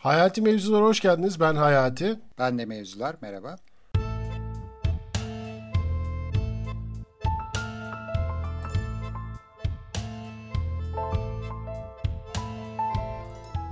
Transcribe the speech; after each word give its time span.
Hayati 0.00 0.42
Mevzular'a 0.42 0.84
hoş 0.84 1.00
geldiniz. 1.00 1.40
Ben 1.40 1.54
Hayati. 1.54 2.20
Ben 2.38 2.58
de 2.58 2.64
Mevzular. 2.64 3.16
Merhaba. 3.20 3.56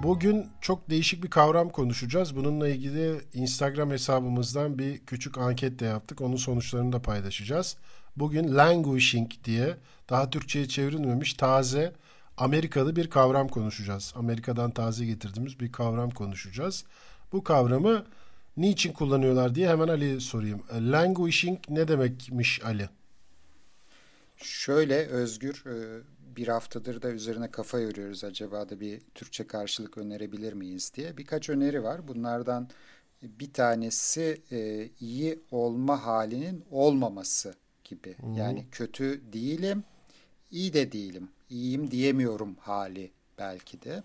Bugün 0.03 0.46
çok 0.61 0.91
değişik 0.91 1.25
bir 1.25 1.30
kavram 1.30 1.69
konuşacağız. 1.69 2.37
Bununla 2.37 2.69
ilgili 2.69 3.21
Instagram 3.35 3.90
hesabımızdan 3.90 4.79
bir 4.79 4.99
küçük 4.99 5.38
anket 5.38 5.79
de 5.79 5.85
yaptık. 5.85 6.21
Onun 6.21 6.37
sonuçlarını 6.37 6.92
da 6.92 7.03
paylaşacağız. 7.03 7.76
Bugün 8.17 8.56
languishing 8.56 9.31
diye 9.45 9.76
daha 10.10 10.31
Türkçe'ye 10.31 10.69
çevrilmemiş 10.69 11.35
taze 11.35 11.92
Amerikalı 12.38 12.96
bir 12.96 13.10
kavram 13.10 13.48
konuşacağız. 13.48 14.12
Amerika'dan 14.16 14.70
taze 14.70 15.04
getirdiğimiz 15.06 15.60
bir 15.60 15.72
kavram 15.72 16.10
konuşacağız. 16.10 16.84
Bu 17.32 17.45
kavramı 17.45 18.06
niçin 18.56 18.92
kullanıyorlar 18.92 19.55
diye 19.55 19.69
hemen 19.69 19.88
Ali'ye 19.88 20.20
sorayım. 20.20 20.62
Languishing 20.73 21.59
ne 21.69 21.88
demekmiş 21.88 22.65
Ali? 22.65 22.88
Şöyle 24.37 25.06
Özgür 25.06 25.65
e, 25.66 26.02
bir 26.37 26.48
haftadır 26.48 27.02
da 27.02 27.10
üzerine 27.10 27.51
kafa 27.51 27.79
yoruyoruz 27.79 28.24
acaba 28.24 28.68
da 28.68 28.80
bir 28.80 29.01
Türkçe 29.15 29.46
karşılık 29.46 29.98
önerebilir 29.98 30.52
miyiz 30.52 30.93
diye. 30.95 31.16
Birkaç 31.16 31.48
öneri 31.48 31.82
var. 31.82 32.09
Bunlardan 32.09 32.68
bir 33.23 33.52
tanesi 33.52 34.43
e, 34.52 34.88
iyi 35.01 35.38
olma 35.51 36.07
halinin 36.07 36.65
olmaması 36.70 37.55
gibi. 37.84 38.16
Hı. 38.20 38.27
Yani 38.38 38.66
kötü 38.73 39.32
değilim, 39.32 39.84
iyi 40.51 40.73
de 40.73 40.93
değilim. 40.93 41.29
İyiyim 41.51 41.91
diyemiyorum 41.91 42.57
hali 42.61 43.11
belki 43.38 43.83
de. 43.83 44.02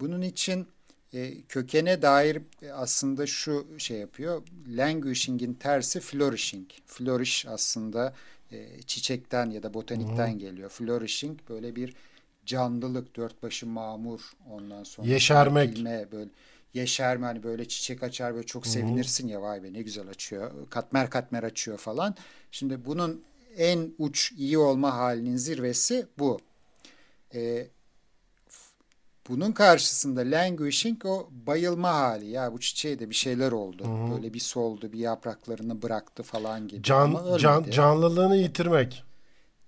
Bunun 0.00 0.22
için 0.22 0.66
e, 1.14 1.42
kökene 1.42 2.02
dair 2.02 2.42
aslında 2.72 3.26
şu 3.26 3.66
şey 3.78 3.98
yapıyor. 3.98 4.42
Languishing'in 4.68 5.54
tersi 5.54 6.00
flourishing. 6.00 6.68
Flourish 6.86 7.46
aslında 7.46 8.14
e, 8.52 8.82
çiçekten 8.86 9.50
ya 9.50 9.62
da 9.62 9.74
botanikten 9.74 10.32
hmm. 10.32 10.38
geliyor. 10.38 10.70
Flourishing 10.70 11.38
böyle 11.48 11.76
bir 11.76 11.94
canlılık, 12.46 13.16
dört 13.16 13.42
başı 13.42 13.66
mamur 13.66 14.20
ondan 14.50 14.84
sonra. 14.84 15.08
Yeşermek. 15.08 15.74
Bilme, 15.74 16.06
böyle 16.12 16.30
yeşerme 16.74 17.26
hani 17.26 17.42
böyle 17.42 17.68
çiçek 17.68 18.02
açar 18.02 18.34
böyle 18.34 18.46
çok 18.46 18.66
sevinirsin 18.66 19.28
ya 19.28 19.42
vay 19.42 19.62
be 19.62 19.72
ne 19.72 19.82
güzel 19.82 20.08
açıyor. 20.08 20.50
Katmer 20.70 21.10
katmer 21.10 21.42
açıyor 21.42 21.78
falan. 21.78 22.14
Şimdi 22.50 22.84
bunun 22.84 23.22
en 23.56 23.94
uç 23.98 24.32
iyi 24.36 24.58
olma 24.58 24.96
halinin 24.96 25.36
zirvesi 25.36 26.06
bu. 26.18 26.40
E, 27.34 27.66
bunun 29.28 29.52
karşısında 29.52 30.20
languishing 30.20 31.06
o 31.06 31.28
bayılma 31.46 31.94
hali. 31.94 32.30
Ya 32.30 32.52
bu 32.52 32.60
çiçeğe 32.60 32.98
de 32.98 33.10
bir 33.10 33.14
şeyler 33.14 33.52
oldu. 33.52 33.84
Hı-hı. 33.84 34.14
Böyle 34.14 34.34
bir 34.34 34.40
soldu, 34.40 34.92
bir 34.92 34.98
yapraklarını 34.98 35.82
bıraktı 35.82 36.22
falan 36.22 36.68
gibi. 36.68 36.82
Can, 36.82 37.36
can 37.38 37.64
canlılığını 37.70 38.36
yitirmek. 38.36 39.04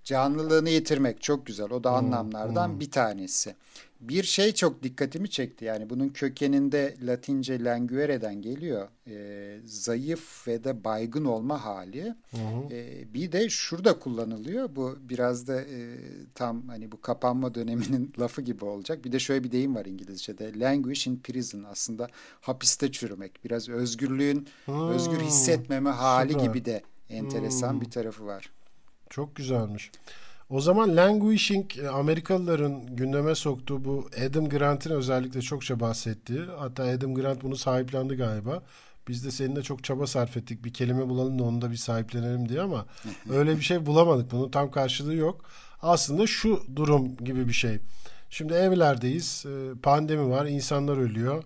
Canlılığını 0.04 0.70
yitirmek 0.70 1.22
çok 1.22 1.46
güzel. 1.46 1.70
O 1.70 1.84
da 1.84 1.90
hmm, 1.90 1.96
anlamlardan 1.96 2.68
hmm. 2.68 2.80
bir 2.80 2.90
tanesi. 2.90 3.54
Bir 4.00 4.22
şey 4.22 4.52
çok 4.52 4.82
dikkatimi 4.82 5.30
çekti. 5.30 5.64
Yani 5.64 5.90
bunun 5.90 6.08
kökeninde 6.08 6.94
Latince 7.02 7.64
languere'den 7.64 8.42
geliyor. 8.42 8.88
E, 9.06 9.58
zayıf 9.64 10.48
ve 10.48 10.64
de 10.64 10.84
baygın 10.84 11.24
olma 11.24 11.64
hali. 11.64 12.14
Hmm. 12.30 12.40
E, 12.70 13.04
bir 13.14 13.32
de 13.32 13.48
şurada 13.48 13.98
kullanılıyor. 13.98 14.76
Bu 14.76 14.98
biraz 15.00 15.48
da 15.48 15.60
e, 15.60 15.96
tam 16.34 16.68
hani 16.68 16.92
bu 16.92 17.00
kapanma 17.00 17.54
döneminin 17.54 18.12
lafı 18.18 18.42
gibi 18.42 18.64
olacak. 18.64 19.04
Bir 19.04 19.12
de 19.12 19.18
şöyle 19.18 19.44
bir 19.44 19.52
deyim 19.52 19.74
var 19.74 19.84
İngilizce'de. 19.84 20.58
Languish 20.60 21.06
in 21.06 21.16
prison 21.16 21.62
aslında 21.62 22.08
hapiste 22.40 22.92
çürümek. 22.92 23.44
Biraz 23.44 23.68
özgürlüğün 23.68 24.46
hmm. 24.64 24.88
özgür 24.88 25.20
hissetmeme 25.20 25.90
hali 25.90 26.32
Süper. 26.32 26.44
gibi 26.44 26.64
de 26.64 26.82
enteresan 27.10 27.72
hmm. 27.72 27.80
bir 27.80 27.90
tarafı 27.90 28.26
var. 28.26 28.50
Çok 29.12 29.36
güzelmiş. 29.36 29.90
O 30.50 30.60
zaman 30.60 30.96
languishing 30.96 31.78
e, 31.78 31.88
Amerikalıların 31.88 32.96
gündeme 32.96 33.34
soktuğu 33.34 33.84
bu 33.84 34.08
Adam 34.28 34.48
Grant'in 34.48 34.90
özellikle 34.90 35.42
çokça 35.42 35.80
bahsettiği 35.80 36.40
hatta 36.58 36.82
Adam 36.82 37.14
Grant 37.14 37.42
bunu 37.42 37.56
sahiplendi 37.56 38.16
galiba. 38.16 38.62
Biz 39.08 39.24
de 39.24 39.30
seninle 39.30 39.62
çok 39.62 39.84
çaba 39.84 40.06
sarf 40.06 40.36
ettik. 40.36 40.64
Bir 40.64 40.72
kelime 40.72 41.08
bulalım 41.08 41.38
da 41.38 41.42
onu 41.42 41.62
da 41.62 41.70
bir 41.70 41.76
sahiplenelim 41.76 42.48
diye 42.48 42.60
ama 42.60 42.86
öyle 43.30 43.56
bir 43.56 43.62
şey 43.62 43.86
bulamadık. 43.86 44.32
Bunun 44.32 44.50
tam 44.50 44.70
karşılığı 44.70 45.14
yok. 45.14 45.44
Aslında 45.82 46.26
şu 46.26 46.62
durum 46.76 47.16
gibi 47.16 47.48
bir 47.48 47.52
şey. 47.52 47.78
Şimdi 48.30 48.52
evlerdeyiz. 48.52 49.44
E, 49.46 49.80
pandemi 49.80 50.30
var. 50.30 50.46
insanlar 50.46 50.96
ölüyor 50.96 51.44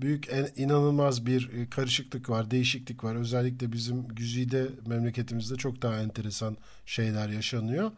büyük 0.00 0.28
inanılmaz 0.56 1.26
bir 1.26 1.52
e, 1.52 1.70
karışıklık 1.70 2.30
var, 2.30 2.50
değişiklik 2.50 3.04
var. 3.04 3.14
Özellikle 3.14 3.72
bizim 3.72 4.08
güzide 4.08 4.68
memleketimizde 4.86 5.56
çok 5.56 5.82
daha 5.82 6.00
enteresan 6.00 6.56
şeyler 6.86 7.28
yaşanıyor. 7.28 7.90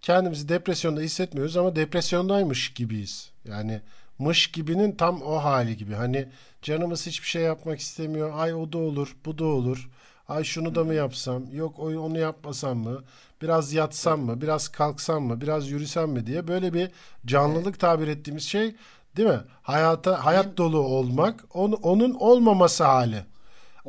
Kendimizi 0.00 0.48
depresyonda 0.48 1.00
hissetmiyoruz 1.00 1.56
ama 1.56 1.76
depresyondaymış 1.76 2.74
gibiyiz. 2.74 3.30
Yani 3.44 3.80
mış 4.18 4.46
gibinin 4.46 4.92
tam 4.92 5.22
o 5.22 5.36
hali 5.36 5.76
gibi. 5.76 5.94
Hani 5.94 6.28
canımız 6.62 7.06
hiçbir 7.06 7.26
şey 7.28 7.42
yapmak 7.42 7.80
istemiyor. 7.80 8.30
Ay 8.34 8.54
o 8.54 8.72
da 8.72 8.78
olur, 8.78 9.16
bu 9.24 9.38
da 9.38 9.44
olur. 9.44 9.90
Ay 10.28 10.44
şunu 10.44 10.74
da 10.74 10.84
mı 10.84 10.94
yapsam? 10.94 11.54
Yok 11.54 11.78
onu 11.78 12.18
yapmasam 12.18 12.78
mı? 12.78 13.04
Biraz 13.42 13.72
yatsam 13.72 14.20
mı? 14.20 14.40
Biraz 14.40 14.68
kalksam 14.68 15.24
mı? 15.24 15.40
Biraz 15.40 15.70
yürüsem 15.70 16.10
mi 16.10 16.26
diye 16.26 16.48
böyle 16.48 16.74
bir 16.74 16.90
canlılık 17.26 17.80
tabir 17.80 18.08
ettiğimiz 18.08 18.42
şey 18.42 18.74
Değil 19.16 19.28
mi? 19.28 19.40
Hayata 19.62 20.24
hayat 20.24 20.56
dolu 20.56 20.78
olmak 20.78 21.44
on, 21.54 21.72
onun 21.72 22.14
olmaması 22.14 22.84
hali. 22.84 23.24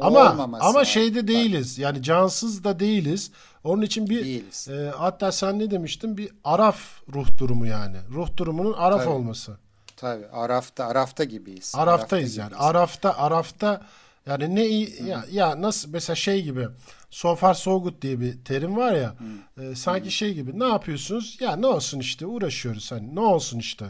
ama 0.01 0.31
olmaması 0.31 0.65
ama 0.65 0.85
şeyde 0.85 1.27
değiliz. 1.27 1.77
Yani 1.79 2.03
cansız 2.03 2.63
da 2.63 2.79
değiliz. 2.79 3.31
Onun 3.63 3.81
için 3.81 4.09
bir 4.09 4.43
e, 4.71 4.89
hatta 4.89 5.31
sen 5.31 5.59
ne 5.59 5.71
demiştin? 5.71 6.17
Bir 6.17 6.29
araf 6.43 6.77
ruh 7.13 7.27
durumu 7.37 7.65
yani. 7.65 7.97
Ruh 8.11 8.37
durumunun 8.37 8.73
araf 8.73 8.99
Tabii. 8.99 9.13
olması. 9.13 9.57
Tabii. 9.97 10.27
Arafta 10.27 10.85
arafta 10.85 11.23
gibiyiz. 11.23 11.73
Araftayız 11.77 12.39
arafta 12.39 12.55
yani. 12.55 12.69
Arafta 12.69 13.17
arafta 13.17 13.81
yani 14.25 14.55
ne 14.55 14.65
iyi 14.67 15.03
ya, 15.07 15.25
ya 15.31 15.61
nasıl 15.61 15.89
mesela 15.89 16.15
şey 16.15 16.43
gibi 16.43 16.67
so 17.09 17.35
far 17.35 17.53
so 17.53 17.83
good 17.83 18.01
diye 18.01 18.19
bir 18.19 18.45
terim 18.45 18.77
var 18.77 18.93
ya. 18.93 19.13
E, 19.61 19.75
sanki 19.75 20.05
Hı. 20.05 20.11
şey 20.11 20.33
gibi 20.33 20.59
ne 20.59 20.67
yapıyorsunuz? 20.67 21.37
Ya 21.39 21.55
ne 21.55 21.67
olsun 21.67 21.99
işte 21.99 22.25
uğraşıyoruz 22.25 22.91
hani 22.91 23.15
ne 23.15 23.19
olsun 23.19 23.59
işte. 23.59 23.85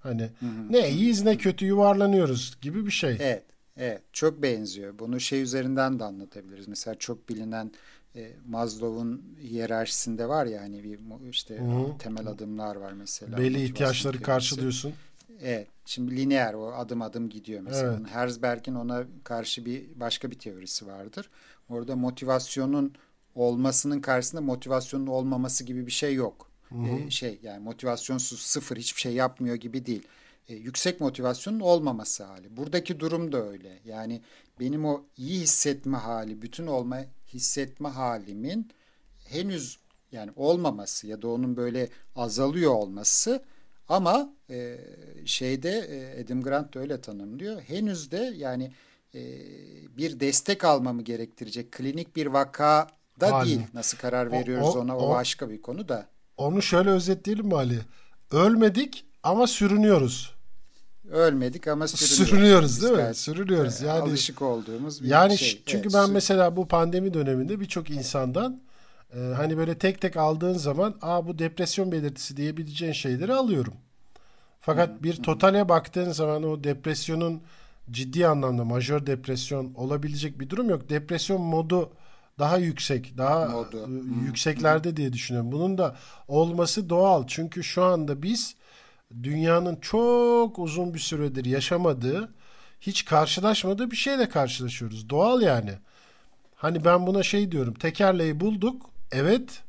Hani 0.00 0.22
hı 0.22 0.46
hı. 0.46 0.72
ne 0.72 0.90
iyiyiz 0.90 1.22
ne 1.22 1.36
kötü 1.36 1.66
yuvarlanıyoruz 1.66 2.56
gibi 2.60 2.86
bir 2.86 2.90
şey. 2.90 3.16
Evet. 3.20 3.44
Evet. 3.76 4.02
Çok 4.12 4.42
benziyor. 4.42 4.98
Bunu 4.98 5.20
şey 5.20 5.42
üzerinden 5.42 5.98
de 5.98 6.04
anlatabiliriz. 6.04 6.68
Mesela 6.68 6.94
çok 6.94 7.28
bilinen 7.28 7.72
e, 8.16 8.32
Maslow'un 8.46 9.36
hiyerarşisinde 9.42 10.28
var 10.28 10.46
ya 10.46 10.62
hani 10.62 10.84
bir 10.84 10.98
işte 11.30 11.58
Hı-hı. 11.58 11.98
temel 11.98 12.26
adımlar 12.26 12.76
var 12.76 12.92
mesela. 12.92 13.38
Belli 13.38 13.62
ihtiyaçları 13.62 14.22
karşılıyorsun. 14.22 14.92
Evet. 15.40 15.68
Şimdi 15.84 16.16
lineer 16.16 16.54
o 16.54 16.72
adım 16.72 17.02
adım 17.02 17.28
gidiyor 17.28 17.60
mesela. 17.60 17.96
Evet. 18.00 18.10
Herzberg'in 18.10 18.74
ona 18.74 19.04
karşı 19.24 19.64
bir 19.64 19.84
başka 19.94 20.30
bir 20.30 20.38
teorisi 20.38 20.86
vardır. 20.86 21.30
Orada 21.68 21.96
motivasyonun 21.96 22.94
olmasının 23.34 24.00
karşısında 24.00 24.40
motivasyonun 24.40 25.06
olmaması 25.06 25.64
gibi 25.64 25.86
bir 25.86 25.92
şey 25.92 26.14
yok 26.14 26.50
e, 26.70 27.10
şey 27.10 27.38
yani 27.42 27.64
motivasyonsuz 27.64 28.40
sıfır 28.40 28.76
hiçbir 28.76 29.00
şey 29.00 29.12
yapmıyor 29.12 29.56
gibi 29.56 29.86
değil. 29.86 30.02
E, 30.48 30.54
yüksek 30.54 31.00
motivasyonun 31.00 31.60
olmaması 31.60 32.24
hali. 32.24 32.56
Buradaki 32.56 33.00
durum 33.00 33.32
da 33.32 33.48
öyle. 33.48 33.78
Yani 33.84 34.22
benim 34.60 34.84
o 34.84 35.04
iyi 35.16 35.40
hissetme 35.40 35.98
hali, 35.98 36.42
bütün 36.42 36.66
olma 36.66 37.04
hissetme 37.32 37.88
halimin 37.88 38.70
henüz 39.24 39.78
yani 40.12 40.30
olmaması 40.36 41.06
ya 41.06 41.22
da 41.22 41.28
onun 41.28 41.56
böyle 41.56 41.88
azalıyor 42.16 42.72
olması 42.72 43.42
ama 43.88 44.32
e, 44.50 44.78
şeyde 45.24 45.70
e, 45.70 46.22
Adam 46.24 46.42
Grant 46.42 46.74
da 46.74 46.80
öyle 46.80 47.00
tanımlıyor. 47.00 47.60
Henüz 47.60 48.10
de 48.10 48.32
yani 48.36 48.72
e, 49.14 49.20
bir 49.96 50.20
destek 50.20 50.64
almamı 50.64 51.02
gerektirecek 51.02 51.72
klinik 51.72 52.16
bir 52.16 52.26
vaka 52.26 52.86
da 53.20 53.32
Hali. 53.32 53.48
değil. 53.48 53.60
Nasıl 53.74 53.98
karar 53.98 54.32
veriyoruz 54.32 54.76
o, 54.76 54.78
o, 54.78 54.82
ona 54.82 54.96
o, 54.96 55.00
o 55.00 55.14
başka 55.14 55.50
bir 55.50 55.62
konu 55.62 55.88
da. 55.88 56.08
Onu 56.38 56.62
şöyle 56.62 56.90
özetleyelim 56.90 57.46
mi 57.46 57.54
Ali? 57.54 57.78
Ölmedik 58.30 59.04
ama 59.22 59.46
sürünüyoruz. 59.46 60.34
Ölmedik 61.10 61.68
ama 61.68 61.88
sürünüyoruz. 61.88 62.28
Sürünüyoruz 62.28 62.82
değil 62.82 62.92
mi? 62.92 62.96
Gayet, 62.96 63.16
sürünüyoruz. 63.16 63.80
Yani 63.80 64.00
alışık 64.00 64.42
olduğumuz 64.42 65.02
bir 65.02 65.08
yani 65.08 65.38
şey. 65.38 65.62
çünkü 65.66 65.82
evet, 65.82 65.94
ben 65.94 66.06
sür- 66.06 66.12
mesela 66.12 66.56
bu 66.56 66.68
pandemi 66.68 67.14
döneminde 67.14 67.60
birçok 67.60 67.90
insandan 67.90 68.60
e, 69.14 69.18
hani 69.18 69.56
böyle 69.56 69.78
tek 69.78 70.00
tek 70.00 70.16
aldığın 70.16 70.54
zaman 70.54 70.94
aa 71.02 71.26
bu 71.26 71.38
depresyon 71.38 71.92
belirtisi 71.92 72.36
diyebileceğin 72.36 72.92
şeyleri 72.92 73.32
alıyorum. 73.34 73.74
Fakat 74.60 74.88
hı, 74.88 75.02
bir 75.02 75.22
totale 75.22 75.68
baktığın 75.68 76.12
zaman 76.12 76.42
o 76.42 76.64
depresyonun 76.64 77.42
ciddi 77.90 78.26
anlamda 78.26 78.64
majör 78.64 79.06
depresyon 79.06 79.74
olabilecek 79.74 80.40
bir 80.40 80.50
durum 80.50 80.70
yok. 80.70 80.88
Depresyon 80.90 81.40
modu 81.40 81.90
daha 82.38 82.56
yüksek, 82.58 83.18
daha 83.18 83.48
Modu. 83.48 83.88
E, 83.88 84.24
yükseklerde 84.24 84.96
diye 84.96 85.12
düşünüyorum. 85.12 85.52
Bunun 85.52 85.78
da 85.78 85.96
olması 86.28 86.88
doğal. 86.90 87.26
Çünkü 87.26 87.64
şu 87.64 87.84
anda 87.84 88.22
biz 88.22 88.54
dünyanın 89.22 89.76
çok 89.76 90.58
uzun 90.58 90.94
bir 90.94 90.98
süredir 90.98 91.44
yaşamadığı 91.44 92.32
hiç 92.80 93.04
karşılaşmadığı 93.04 93.90
bir 93.90 93.96
şeyle 93.96 94.28
karşılaşıyoruz. 94.28 95.10
Doğal 95.10 95.42
yani. 95.42 95.72
Hani 96.54 96.84
ben 96.84 97.06
buna 97.06 97.22
şey 97.22 97.52
diyorum. 97.52 97.74
Tekerleği 97.74 98.40
bulduk. 98.40 98.90
Evet. 99.12 99.62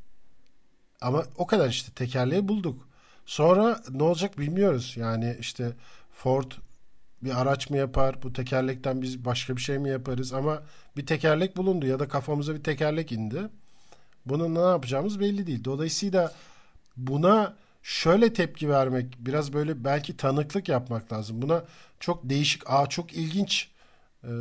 Ama 1.02 1.24
o 1.38 1.48
kadar 1.48 1.70
işte 1.70 1.92
tekerleği 1.92 2.48
bulduk. 2.48 2.88
Sonra 3.26 3.82
ne 3.92 4.04
olacak 4.04 4.40
bilmiyoruz. 4.40 4.94
Yani 4.98 5.38
işte 5.40 5.72
Ford 6.12 6.52
bir 7.24 7.42
araç 7.42 7.70
mı 7.70 7.78
yapar? 7.78 8.24
Bu 8.24 8.34
tekerlekten 8.34 9.02
biz 9.02 9.26
başka 9.26 9.56
bir 9.56 9.62
şey 9.62 9.80
mi 9.80 9.90
yaparız? 9.90 10.34
Ama 10.34 10.64
bir 10.98 11.06
tekerlek 11.06 11.58
bulundu 11.58 11.86
ya 11.86 12.00
da 12.00 12.08
kafamıza 12.08 12.56
bir 12.56 12.64
tekerlek 12.64 13.12
indi. 13.12 13.42
Bunun 14.26 14.56
ne 14.56 14.60
yapacağımız 14.60 15.20
belli 15.20 15.48
değil. 15.48 15.64
Dolayısıyla 15.64 16.32
buna 16.98 17.56
şöyle 17.84 18.34
tepki 18.34 18.70
vermek, 18.70 19.06
biraz 19.20 19.54
böyle 19.54 19.84
belki 19.84 20.18
tanıklık 20.18 20.70
yapmak 20.70 21.14
lazım. 21.14 21.42
Buna 21.42 21.64
çok 22.00 22.30
değişik, 22.30 22.70
aa 22.72 22.88
çok 22.88 23.14
ilginç 23.14 23.68
e, 24.24 24.32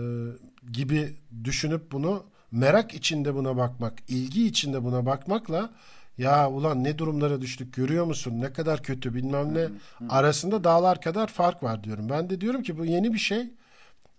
gibi 0.72 1.14
düşünüp 1.44 1.92
bunu 1.92 2.24
merak 2.52 2.94
içinde 2.94 3.34
buna 3.34 3.56
bakmak, 3.56 3.98
ilgi 4.08 4.46
içinde 4.46 4.84
buna 4.84 5.06
bakmakla 5.06 5.70
ya 6.18 6.50
ulan 6.50 6.84
ne 6.84 6.98
durumlara 6.98 7.40
düştük 7.40 7.74
görüyor 7.74 8.04
musun 8.04 8.40
ne 8.40 8.52
kadar 8.52 8.82
kötü 8.82 9.14
bilmem 9.14 9.54
ne 9.54 9.68
arasında 10.08 10.64
dağlar 10.64 11.00
kadar 11.00 11.26
fark 11.26 11.62
var 11.62 11.84
diyorum. 11.84 12.08
Ben 12.08 12.30
de 12.30 12.40
diyorum 12.40 12.62
ki 12.62 12.78
bu 12.78 12.84
yeni 12.84 13.14
bir 13.14 13.18
şey. 13.18 13.50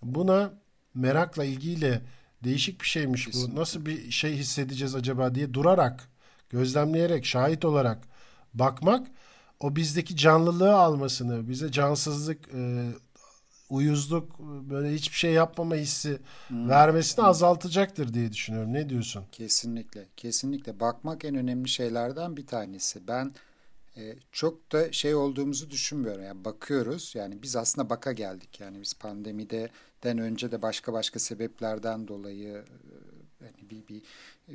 Buna 0.03 0.53
merakla 0.93 1.45
ilgiyle 1.45 2.01
değişik 2.43 2.81
bir 2.81 2.87
şeymiş 2.87 3.25
Kesinlikle. 3.25 3.55
bu. 3.55 3.59
Nasıl 3.59 3.85
bir 3.85 4.11
şey 4.11 4.33
hissedeceğiz 4.33 4.95
acaba 4.95 5.35
diye 5.35 5.53
durarak, 5.53 6.09
gözlemleyerek, 6.49 7.25
şahit 7.25 7.65
olarak 7.65 8.07
bakmak 8.53 9.07
o 9.59 9.75
bizdeki 9.75 10.15
canlılığı 10.15 10.75
almasını, 10.75 11.49
bize 11.49 11.71
cansızlık, 11.71 12.49
e, 12.53 12.91
uyuzluk, 13.69 14.39
böyle 14.39 14.93
hiçbir 14.93 15.17
şey 15.17 15.31
yapmama 15.31 15.75
hissi 15.75 16.19
hmm. 16.47 16.69
vermesini 16.69 17.23
hmm. 17.23 17.29
azaltacaktır 17.29 18.13
diye 18.13 18.31
düşünüyorum. 18.31 18.73
Ne 18.73 18.89
diyorsun? 18.89 19.23
Kesinlikle. 19.31 20.05
Kesinlikle. 20.17 20.79
Bakmak 20.79 21.25
en 21.25 21.35
önemli 21.35 21.69
şeylerden 21.69 22.37
bir 22.37 22.47
tanesi. 22.47 23.07
Ben 23.07 23.33
e, 23.97 24.15
çok 24.31 24.71
da 24.71 24.91
şey 24.91 25.15
olduğumuzu 25.15 25.69
düşünmüyorum. 25.69 26.23
Yani 26.23 26.45
bakıyoruz. 26.45 27.13
Yani 27.15 27.41
biz 27.41 27.55
aslında 27.55 27.89
baka 27.89 28.11
geldik. 28.11 28.59
Yani 28.59 28.81
biz 28.81 28.93
pandemide 28.93 29.69
den 30.03 30.17
önce 30.17 30.51
de 30.51 30.61
başka 30.61 30.93
başka 30.93 31.19
sebeplerden 31.19 32.07
dolayı 32.07 32.47
e, 32.47 33.45
yani 33.45 33.69
bir, 33.69 33.87
bir 33.87 34.01
e, 34.47 34.53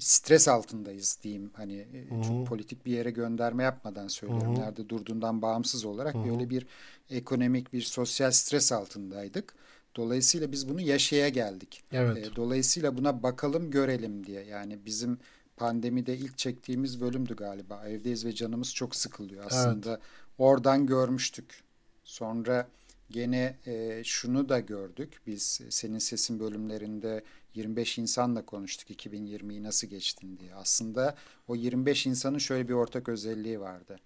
stres 0.00 0.48
altındayız 0.48 1.18
diyeyim. 1.22 1.50
Hani 1.54 1.76
e, 1.76 2.10
Hı-hı. 2.10 2.22
çok 2.22 2.46
politik 2.46 2.86
bir 2.86 2.92
yere 2.92 3.10
gönderme 3.10 3.62
yapmadan 3.62 4.08
söylüyorum. 4.08 4.56
Hı-hı. 4.56 4.64
Nerede 4.64 4.88
durduğundan 4.88 5.42
bağımsız 5.42 5.84
olarak 5.84 6.14
Hı-hı. 6.14 6.30
böyle 6.30 6.50
bir 6.50 6.66
ekonomik 7.10 7.72
bir 7.72 7.82
sosyal 7.82 8.30
stres 8.30 8.72
altındaydık. 8.72 9.54
Dolayısıyla 9.96 10.52
biz 10.52 10.68
bunu 10.68 10.80
yaşaya 10.80 11.28
geldik. 11.28 11.82
Evet. 11.92 12.30
Dolayısıyla 12.36 12.96
buna 12.96 13.22
bakalım 13.22 13.70
görelim 13.70 14.26
diye. 14.26 14.44
Yani 14.44 14.78
bizim 14.86 15.18
pandemide 15.56 16.16
ilk 16.16 16.38
çektiğimiz 16.38 17.00
bölümdü 17.00 17.36
galiba. 17.36 17.88
Evdeyiz 17.88 18.24
ve 18.24 18.34
canımız 18.34 18.74
çok 18.74 18.96
sıkılıyor. 18.96 19.44
Aslında 19.46 19.90
evet. 19.90 20.00
oradan 20.38 20.86
görmüştük. 20.86 21.62
Sonra 22.04 22.68
gene 23.10 23.56
e, 23.66 24.04
şunu 24.04 24.48
da 24.48 24.60
gördük. 24.60 25.20
Biz 25.26 25.60
senin 25.70 25.98
sesin 25.98 26.40
bölümlerinde 26.40 27.24
25 27.56 27.98
insanla 27.98 28.46
konuştuk 28.46 28.90
2020'yi 28.90 29.62
nasıl 29.62 29.86
geçtin 29.86 30.38
diye. 30.38 30.54
Aslında 30.54 31.14
o 31.48 31.56
25 31.56 32.06
insanın 32.06 32.38
şöyle 32.38 32.68
bir 32.68 32.74
ortak 32.74 33.08
özelliği 33.08 33.60
vardı. 33.60 33.96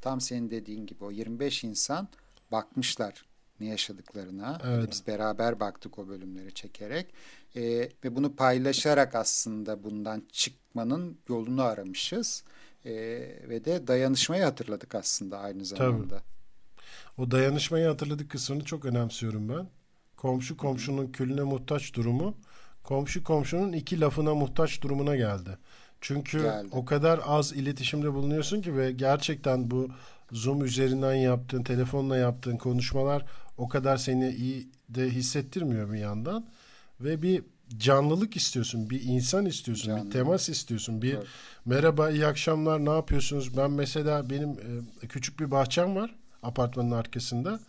Tam 0.00 0.20
senin 0.20 0.50
dediğin 0.50 0.86
gibi 0.86 1.04
o 1.04 1.10
25 1.10 1.64
insan 1.64 2.08
bakmışlar 2.52 3.24
ne 3.60 3.66
yaşadıklarına. 3.66 4.58
Evet. 4.64 4.88
Biz 4.90 5.06
beraber 5.06 5.60
baktık 5.60 5.98
o 5.98 6.08
bölümleri 6.08 6.54
çekerek 6.54 7.14
e, 7.56 7.62
ve 8.04 8.16
bunu 8.16 8.36
paylaşarak 8.36 9.14
aslında 9.14 9.84
bundan 9.84 10.22
çıkmanın 10.32 11.18
yolunu 11.28 11.62
aramışız 11.62 12.44
e, 12.84 12.92
ve 13.48 13.64
de 13.64 13.86
dayanışmayı 13.86 14.44
hatırladık 14.44 14.94
aslında 14.94 15.38
aynı 15.38 15.64
zamanda. 15.64 16.08
Tabii. 16.08 16.22
O 17.18 17.30
dayanışmayı 17.30 17.86
hatırladık 17.86 18.30
kısmını 18.30 18.64
çok 18.64 18.84
önemsiyorum 18.84 19.48
ben. 19.48 19.68
Komşu 20.16 20.56
komşunun 20.56 21.12
külüne 21.12 21.42
muhtaç 21.42 21.94
durumu 21.94 22.34
komşu 22.82 23.24
komşunun 23.24 23.72
iki 23.72 24.00
lafına 24.00 24.34
muhtaç 24.34 24.82
durumuna 24.82 25.16
geldi. 25.16 25.58
Çünkü 26.00 26.42
geldi. 26.42 26.68
o 26.72 26.84
kadar 26.84 27.20
az 27.26 27.52
iletişimde 27.52 28.12
bulunuyorsun 28.12 28.62
ki 28.62 28.76
ve 28.76 28.92
gerçekten 28.92 29.70
bu 29.70 29.88
Zoom 30.32 30.64
üzerinden 30.64 31.14
yaptığın, 31.14 31.62
telefonla 31.62 32.16
yaptığın 32.16 32.56
konuşmalar 32.56 33.24
o 33.56 33.68
kadar 33.68 33.96
seni 33.96 34.30
iyi 34.30 34.68
de 34.88 35.10
hissettirmiyor 35.10 35.92
bir 35.92 35.98
yandan. 35.98 36.46
Ve 37.00 37.22
bir 37.22 37.42
canlılık 37.78 38.36
istiyorsun, 38.36 38.90
bir 38.90 39.02
insan 39.02 39.46
istiyorsun, 39.46 39.86
Canlı. 39.86 40.06
bir 40.06 40.10
temas 40.10 40.48
istiyorsun, 40.48 41.02
bir 41.02 41.14
evet. 41.14 41.26
merhaba, 41.64 42.10
iyi 42.10 42.26
akşamlar, 42.26 42.84
ne 42.84 42.90
yapıyorsunuz? 42.90 43.56
Ben 43.56 43.70
mesela 43.70 44.30
benim 44.30 44.50
e, 45.02 45.06
küçük 45.06 45.40
bir 45.40 45.50
bahçem 45.50 45.96
var 45.96 46.14
apartmanın 46.42 46.90
arkasında 46.90 47.60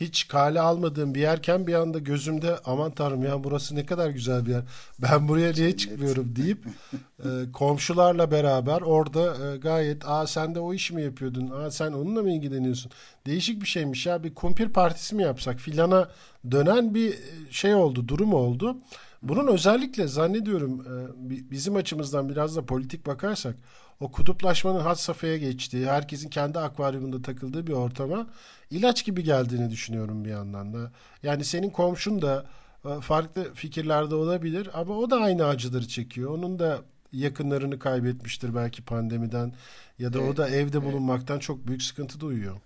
hiç 0.00 0.28
kale 0.28 0.60
almadığım 0.60 1.14
bir 1.14 1.20
yerken 1.20 1.66
bir 1.66 1.74
anda 1.74 1.98
gözümde 1.98 2.58
aman 2.64 2.90
tanrım 2.90 3.24
ya 3.24 3.44
burası 3.44 3.74
ne 3.74 3.86
kadar 3.86 4.10
güzel 4.10 4.46
bir 4.46 4.50
yer. 4.50 4.62
Ben 4.98 5.28
buraya 5.28 5.52
niye 5.52 5.76
çıkmıyorum 5.76 6.36
deyip 6.36 6.64
e, 7.24 7.28
komşularla 7.52 8.30
beraber 8.30 8.80
orada 8.80 9.52
e, 9.52 9.56
gayet 9.56 10.08
aa 10.08 10.26
sen 10.26 10.54
de 10.54 10.60
o 10.60 10.74
işi 10.74 10.94
mi 10.94 11.02
yapıyordun? 11.02 11.50
Aa 11.50 11.70
sen 11.70 11.92
onunla 11.92 12.22
mı 12.22 12.30
ilgileniyorsun? 12.30 12.92
Değişik 13.26 13.62
bir 13.62 13.66
şeymiş 13.66 14.06
ya 14.06 14.24
bir 14.24 14.34
kumpir 14.34 14.68
partisi 14.68 15.14
mi 15.14 15.22
yapsak 15.22 15.58
filana 15.60 16.08
dönen 16.50 16.94
bir 16.94 17.12
e, 17.12 17.16
şey 17.50 17.74
oldu 17.74 18.08
durum 18.08 18.34
oldu. 18.34 18.76
Bunun 19.22 19.46
özellikle 19.46 20.08
zannediyorum 20.08 20.80
e, 20.80 21.50
bizim 21.50 21.76
açımızdan 21.76 22.28
biraz 22.28 22.56
da 22.56 22.66
politik 22.66 23.06
bakarsak 23.06 23.56
o 24.00 24.10
kutuplaşmanın 24.10 24.80
had 24.80 24.94
safhaya 24.94 25.36
geçtiği, 25.36 25.86
herkesin 25.86 26.28
kendi 26.28 26.58
akvaryumunda 26.58 27.22
takıldığı 27.22 27.66
bir 27.66 27.72
ortama 27.72 28.26
ilaç 28.70 29.04
gibi 29.04 29.24
geldiğini 29.24 29.70
düşünüyorum 29.70 30.24
bir 30.24 30.30
yandan 30.30 30.74
da. 30.74 30.92
Yani 31.22 31.44
senin 31.44 31.70
komşun 31.70 32.22
da 32.22 32.46
e, 32.84 33.00
farklı 33.00 33.54
fikirlerde 33.54 34.14
olabilir 34.14 34.68
ama 34.74 34.94
o 34.94 35.10
da 35.10 35.16
aynı 35.16 35.44
acıları 35.44 35.88
çekiyor. 35.88 36.30
Onun 36.38 36.58
da 36.58 36.78
yakınlarını 37.12 37.78
kaybetmiştir 37.78 38.54
belki 38.54 38.82
pandemiden 38.82 39.52
ya 39.98 40.12
da 40.12 40.18
evet, 40.18 40.30
o 40.30 40.36
da 40.36 40.48
evde 40.48 40.82
bulunmaktan 40.82 41.34
evet. 41.34 41.42
çok 41.42 41.66
büyük 41.66 41.82
sıkıntı 41.82 42.20
duyuyor. 42.20 42.56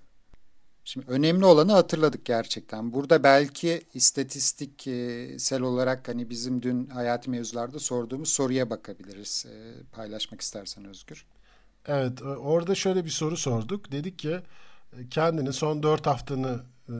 Şimdi 0.85 1.07
önemli 1.09 1.45
olanı 1.45 1.73
hatırladık 1.73 2.25
gerçekten. 2.25 2.93
Burada 2.93 3.23
belki 3.23 3.83
istatistiksel 3.95 5.61
olarak 5.63 6.09
hani 6.09 6.31
bizim 6.31 6.63
dün 6.63 6.87
hayati 6.87 7.31
mevzularda 7.31 7.79
sorduğumuz 7.79 8.29
soruya 8.29 8.71
bakabiliriz. 8.71 9.47
E, 9.49 9.83
paylaşmak 9.93 10.41
istersen 10.41 10.85
Özgür. 10.85 11.27
Evet 11.87 12.23
orada 12.23 12.75
şöyle 12.75 13.05
bir 13.05 13.11
soru 13.11 13.37
sorduk. 13.37 13.93
Dedik 13.93 14.19
ki 14.19 14.41
kendini 15.11 15.53
son 15.53 15.83
dört 15.83 16.07
haftanı 16.07 16.61
e, 16.89 16.95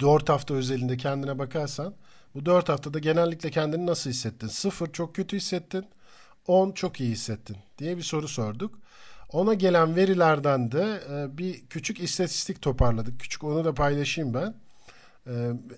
dört 0.00 0.28
hafta 0.28 0.54
özelinde 0.54 0.96
kendine 0.96 1.38
bakarsan 1.38 1.94
bu 2.34 2.46
dört 2.46 2.68
haftada 2.68 2.98
genellikle 2.98 3.50
kendini 3.50 3.86
nasıl 3.86 4.10
hissettin? 4.10 4.46
Sıfır 4.46 4.92
çok 4.92 5.14
kötü 5.14 5.36
hissettin. 5.36 5.86
On 6.46 6.72
çok 6.72 7.00
iyi 7.00 7.10
hissettin 7.10 7.56
diye 7.78 7.96
bir 7.96 8.02
soru 8.02 8.28
sorduk. 8.28 8.78
Ona 9.34 9.54
gelen 9.54 9.96
verilerden 9.96 10.72
de 10.72 11.00
e, 11.10 11.38
bir 11.38 11.66
küçük 11.66 12.00
istatistik 12.00 12.62
toparladık. 12.62 13.20
Küçük 13.20 13.44
onu 13.44 13.64
da 13.64 13.74
paylaşayım 13.74 14.34
ben. 14.34 14.54
E, 15.26 15.32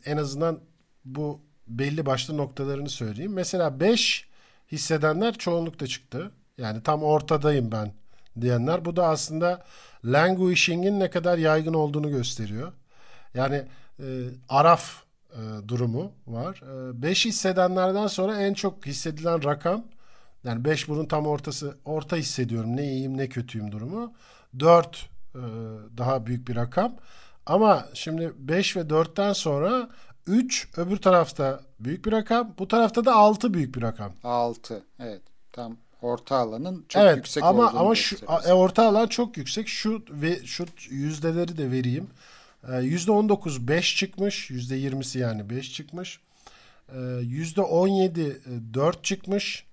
en 0.04 0.16
azından 0.16 0.60
bu 1.04 1.40
belli 1.66 2.06
başlı 2.06 2.36
noktalarını 2.36 2.88
söyleyeyim. 2.88 3.32
Mesela 3.32 3.80
5 3.80 4.28
hissedenler 4.72 5.38
çoğunlukta 5.38 5.86
çıktı. 5.86 6.30
Yani 6.58 6.82
tam 6.82 7.02
ortadayım 7.02 7.72
ben 7.72 7.92
diyenler. 8.40 8.84
Bu 8.84 8.96
da 8.96 9.06
aslında 9.06 9.64
languishing'in 10.04 11.00
ne 11.00 11.10
kadar 11.10 11.38
yaygın 11.38 11.74
olduğunu 11.74 12.10
gösteriyor. 12.10 12.72
Yani 13.34 13.62
e, 14.00 14.04
araf 14.48 15.02
e, 15.32 15.68
durumu 15.68 16.12
var. 16.26 16.62
5 17.02 17.26
e, 17.26 17.28
hissedenlerden 17.28 18.06
sonra 18.06 18.40
en 18.40 18.54
çok 18.54 18.86
hissedilen 18.86 19.44
rakam 19.44 19.84
yani 20.46 20.64
5 20.64 20.88
bunun 20.88 21.06
tam 21.06 21.26
ortası 21.26 21.76
orta 21.84 22.16
hissediyorum. 22.16 22.76
Ne 22.76 22.84
iyiyim 22.84 23.16
ne 23.16 23.28
kötüyüm 23.28 23.72
durumu. 23.72 24.12
4 24.58 25.08
e, 25.34 25.38
daha 25.98 26.26
büyük 26.26 26.48
bir 26.48 26.56
rakam. 26.56 26.96
Ama 27.46 27.88
şimdi 27.94 28.32
5 28.38 28.76
ve 28.76 28.80
4'ten 28.80 29.32
sonra 29.32 29.88
3 30.26 30.68
öbür 30.76 30.96
tarafta 30.96 31.60
büyük 31.80 32.04
bir 32.06 32.12
rakam. 32.12 32.54
Bu 32.58 32.68
tarafta 32.68 33.04
da 33.04 33.14
6 33.14 33.54
büyük 33.54 33.74
bir 33.74 33.82
rakam. 33.82 34.12
6 34.24 34.82
evet 35.00 35.22
tam 35.52 35.76
orta 36.02 36.36
alanın 36.36 36.84
çok 36.88 37.02
evet, 37.02 37.16
yüksek 37.16 37.44
ama 37.44 37.70
ama 37.70 37.94
şu 37.94 38.16
e, 38.46 38.52
orta 38.52 38.88
alan 38.88 39.06
çok 39.06 39.36
yüksek. 39.36 39.68
Şu 39.68 40.04
ve 40.10 40.46
şu 40.46 40.66
yüzdeleri 40.90 41.58
de 41.58 41.70
vereyim. 41.70 42.06
E, 42.72 42.76
yüzde 42.76 43.10
19 43.12 43.68
5 43.68 43.96
çıkmış. 43.96 44.50
Yüzde 44.50 44.78
20'si 44.78 45.18
yani 45.18 45.50
5 45.50 45.72
çıkmış. 45.72 46.20
E, 46.88 46.98
yüzde 47.22 47.60
17 47.60 48.40
4 48.74 49.04
çıkmış. 49.04 49.66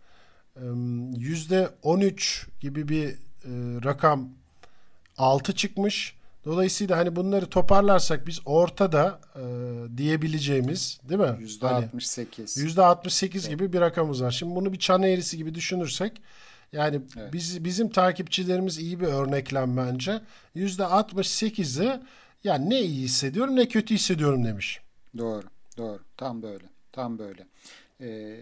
Yüzde 1.17 1.69
13 1.83 2.47
gibi 2.59 2.87
bir 2.87 3.15
rakam 3.83 4.29
6 5.17 5.55
çıkmış. 5.55 6.15
Dolayısıyla 6.45 6.97
hani 6.97 7.15
bunları 7.15 7.45
toparlarsak 7.45 8.27
biz 8.27 8.39
ortada 8.45 9.19
e, 9.35 9.41
diyebileceğimiz 9.97 10.99
değil 11.09 11.21
mi? 11.21 11.37
Yüzde 11.39 11.67
hani, 11.67 11.85
68. 11.85 12.57
Yüzde 12.57 12.81
68 12.81 13.45
evet. 13.45 13.57
gibi 13.57 13.73
bir 13.73 13.81
rakamımız 13.81 14.23
var. 14.23 14.31
Şimdi 14.31 14.55
bunu 14.55 14.73
bir 14.73 14.79
çan 14.79 15.03
eğrisi 15.03 15.37
gibi 15.37 15.55
düşünürsek 15.55 16.21
yani 16.71 17.01
evet. 17.17 17.33
biz 17.33 17.63
bizim 17.63 17.89
takipçilerimiz 17.89 18.77
iyi 18.77 18.99
bir 18.99 19.07
örneklem 19.07 19.77
bence. 19.77 20.21
Yüzde 20.55 20.83
68'i 20.83 21.99
yani 22.43 22.69
ne 22.69 22.81
iyi 22.81 23.03
hissediyorum 23.03 23.55
ne 23.55 23.67
kötü 23.67 23.93
hissediyorum 23.95 24.45
demiş. 24.45 24.81
Doğru, 25.17 25.43
doğru. 25.77 25.99
Tam 26.17 26.41
böyle. 26.41 26.65
Tam 26.91 27.19
böyle. 27.19 27.47
Ee, 28.03 28.39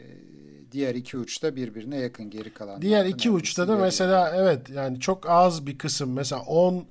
diğer 0.72 0.96
iki 0.96 1.18
uçta 1.18 1.56
birbirine 1.56 1.98
yakın 1.98 2.30
geri 2.30 2.54
kalan. 2.54 2.82
Diğer 2.82 3.06
iki 3.06 3.32
uçta 3.32 3.68
da 3.68 3.78
mesela 3.78 4.26
yakın. 4.26 4.38
evet 4.38 4.70
yani 4.70 5.00
çok 5.00 5.30
az 5.30 5.66
bir 5.68 5.78
kısım 5.78 6.14
mesela 6.14 6.42
10 6.42 6.86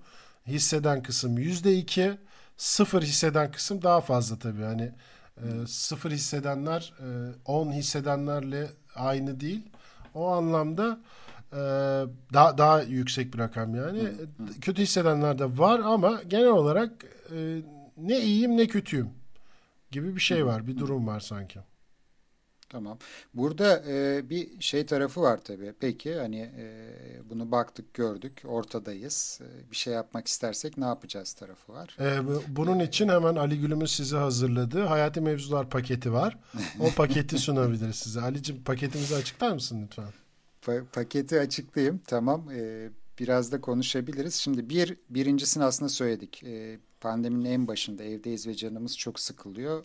hisseden 0.46 1.02
kısım 1.02 1.38
yüzde 1.38 1.76
iki, 1.76 2.18
sıfır 2.56 3.02
hisseden 3.02 3.52
kısım 3.52 3.82
daha 3.82 4.00
fazla 4.00 4.38
tabii. 4.38 4.62
Hani 4.62 4.92
e, 5.36 5.66
sıfır 5.66 6.10
hissedenler 6.10 6.94
e, 7.00 7.06
10 7.44 7.72
hissedenlerle 7.72 8.66
aynı 8.94 9.40
değil. 9.40 9.62
O 10.14 10.28
anlamda 10.28 11.00
e, 11.52 11.56
daha 12.32 12.58
daha 12.58 12.82
yüksek 12.82 13.34
bir 13.34 13.38
rakam 13.38 13.74
yani. 13.74 14.00
Hı 14.00 14.06
hı. 14.06 14.60
Kötü 14.60 14.82
hissedenler 14.82 15.38
de 15.38 15.58
var 15.58 15.80
ama 15.84 16.22
genel 16.28 16.48
olarak 16.48 16.92
e, 17.36 17.62
ne 17.96 18.20
iyiyim 18.20 18.56
ne 18.56 18.66
kötüyüm 18.66 19.10
gibi 19.90 20.16
bir 20.16 20.20
şey 20.20 20.46
var, 20.46 20.66
bir 20.66 20.78
durum 20.78 21.06
var 21.06 21.20
sanki. 21.20 21.60
Tamam. 22.70 22.98
Burada 23.34 23.82
e, 23.88 24.30
bir 24.30 24.60
şey 24.60 24.86
tarafı 24.86 25.20
var 25.20 25.40
tabii. 25.44 25.74
Peki 25.80 26.14
hani 26.14 26.38
e, 26.38 26.86
bunu 27.30 27.50
baktık 27.50 27.94
gördük 27.94 28.42
ortadayız. 28.44 29.40
E, 29.42 29.70
bir 29.70 29.76
şey 29.76 29.92
yapmak 29.94 30.28
istersek 30.28 30.78
ne 30.78 30.84
yapacağız 30.84 31.32
tarafı 31.32 31.72
var. 31.72 31.96
E, 32.00 32.20
bunun 32.48 32.80
için 32.80 33.08
hemen 33.08 33.36
Ali 33.36 33.60
Gülümüz 33.60 33.90
size 33.90 34.16
hazırladığı 34.16 34.84
Hayati 34.84 35.20
Mevzular 35.20 35.70
paketi 35.70 36.12
var. 36.12 36.38
O 36.80 36.90
paketi 36.96 37.38
sunabiliriz 37.38 37.96
size. 37.96 38.20
Ali'cim 38.20 38.64
paketimizi 38.64 39.16
açıklar 39.16 39.52
mısın 39.52 39.82
lütfen? 39.84 40.12
Pa- 40.62 40.84
paketi 40.84 41.40
açıklayayım. 41.40 42.00
Tamam. 42.06 42.50
E, 42.50 42.88
biraz 43.18 43.52
da 43.52 43.60
konuşabiliriz. 43.60 44.34
Şimdi 44.34 44.68
bir 44.68 44.96
birincisini 45.10 45.64
aslında 45.64 45.88
söyledik. 45.88 46.44
E, 46.44 46.78
pandeminin 47.00 47.44
en 47.44 47.68
başında 47.68 48.02
evdeyiz 48.02 48.46
ve 48.46 48.54
canımız 48.54 48.98
çok 48.98 49.20
sıkılıyor 49.20 49.84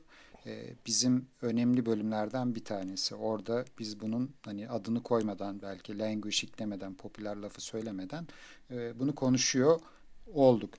bizim 0.86 1.28
önemli 1.42 1.86
bölümlerden 1.86 2.56
bir 2.56 2.64
tanesi. 2.64 3.16
Orada 3.16 3.66
biz 3.80 4.02
bunun 4.02 4.32
hani 4.46 4.70
adını 4.70 5.04
koymadan 5.04 5.62
belki 5.62 6.00
language 6.00 6.38
demeden 6.60 6.94
popüler 6.94 7.36
lafı 7.36 7.62
söylemeden 7.62 8.28
e, 8.72 9.00
bunu 9.00 9.16
konuşuyor 9.16 9.80
olduk. 10.34 10.74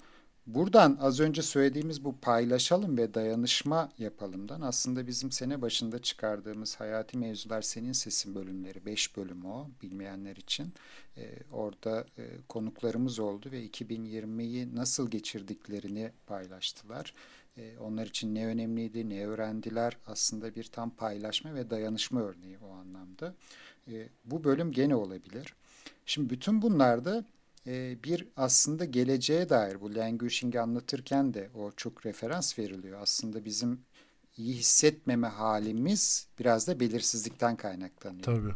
Buradan 0.46 0.99
az 1.00 1.20
önce 1.20 1.42
söylediğimiz 1.42 2.04
bu 2.04 2.16
paylaşalım 2.16 2.99
ve 2.99 3.14
dayanışma 3.14 3.92
yapalımdan 3.99 4.61
aslında 4.61 5.06
bizim 5.06 5.32
sene 5.32 5.62
başında 5.62 6.02
çıkardığımız 6.02 6.80
Hayati 6.80 7.18
Mevzular 7.18 7.62
Senin 7.62 7.92
Sesin 7.92 8.35
bölümleri, 8.35 8.87
5 8.87 9.16
bölüm 9.16 9.44
o 9.44 9.68
bilmeyenler 9.82 10.37
için. 10.37 10.75
Ee, 11.16 11.35
orada 11.52 12.06
e, 12.18 12.25
konuklarımız 12.49 13.18
oldu 13.18 13.49
ve 13.52 13.66
2020'yi 13.66 14.75
nasıl 14.75 15.11
geçirdiklerini 15.11 16.12
paylaştılar. 16.26 17.14
Ee, 17.58 17.78
onlar 17.78 18.06
için 18.06 18.34
ne 18.34 18.46
önemliydi, 18.46 19.08
ne 19.08 19.26
öğrendiler 19.26 19.96
aslında 20.06 20.54
bir 20.54 20.64
tam 20.64 20.90
paylaşma 20.90 21.54
ve 21.54 21.70
dayanışma 21.70 22.20
örneği 22.20 22.58
o 22.58 22.72
anlamda. 22.72 23.34
Ee, 23.88 24.08
bu 24.25 24.44
bölüm 24.44 24.72
gene 24.72 24.94
olabilir. 24.94 25.54
Şimdi 26.06 26.30
bütün 26.30 26.62
bunlarda 26.62 27.25
e, 27.66 27.96
bir 28.04 28.28
aslında 28.36 28.84
geleceğe 28.84 29.48
dair 29.48 29.80
bu 29.80 29.94
languishing'i 29.94 30.60
anlatırken 30.60 31.34
de 31.34 31.50
o 31.54 31.72
çok 31.76 32.06
referans 32.06 32.58
veriliyor. 32.58 33.00
Aslında 33.02 33.44
bizim 33.44 33.80
iyi 34.36 34.54
hissetmeme 34.54 35.26
halimiz 35.26 36.28
biraz 36.38 36.68
da 36.68 36.80
belirsizlikten 36.80 37.56
kaynaklanıyor. 37.56 38.22
Tabii. 38.22 38.52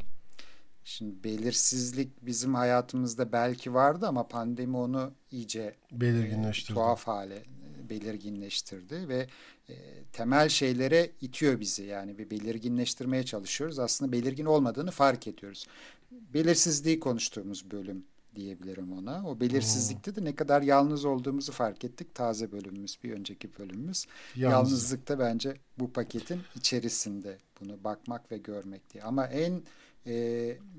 Şimdi 0.85 1.25
belirsizlik 1.25 2.26
bizim 2.26 2.54
hayatımızda 2.54 3.33
belki 3.33 3.75
vardı 3.75 4.07
ama 4.07 4.28
pandemi 4.28 4.76
onu 4.76 5.12
iyice 5.30 5.75
belirginleştirdi. 5.92 6.73
E, 6.73 6.75
tuhaf 6.75 7.07
hale 7.07 7.42
belirginleştirdi 7.90 9.09
ve 9.09 9.26
e, 9.68 9.75
temel 10.12 10.49
şeylere 10.49 11.11
itiyor 11.20 11.61
bizi. 11.61 11.82
Yani 11.82 12.18
bir 12.18 12.30
belirginleştirmeye 12.30 13.23
çalışıyoruz. 13.23 13.78
Aslında 13.78 14.12
belirgin 14.12 14.44
olmadığını 14.44 14.90
fark 14.90 15.26
ediyoruz. 15.26 15.66
Belirsizliği 16.11 17.00
konuştuğumuz 17.00 17.70
bölüm 17.70 18.04
diyebilirim 18.37 18.92
ona. 18.92 19.28
O 19.28 19.40
belirsizlikte 19.40 20.16
de 20.16 20.25
ne 20.25 20.35
kadar 20.35 20.62
yalnız 20.62 21.04
olduğumuzu 21.04 21.52
fark 21.52 21.85
ettik. 21.85 22.14
Taze 22.14 22.52
bölümümüz, 22.52 22.99
bir 23.04 23.12
önceki 23.12 23.59
bölümümüz. 23.59 24.06
Yalnız. 24.37 24.52
Yalnızlıkta 24.52 25.18
bence 25.18 25.54
bu 25.78 25.92
paketin 25.92 26.40
içerisinde 26.56 27.38
bunu 27.61 27.85
bakmak 27.85 28.32
ve 28.32 28.38
görmek 28.38 28.92
diye. 28.92 29.04
Ama 29.04 29.26
en 29.26 29.62
e, 30.07 30.12